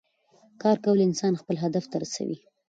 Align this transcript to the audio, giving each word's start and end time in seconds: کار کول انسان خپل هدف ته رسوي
کار 0.61 0.77
کول 0.85 0.99
انسان 1.07 1.33
خپل 1.41 1.55
هدف 1.63 1.83
ته 1.91 1.97
رسوي 2.03 2.37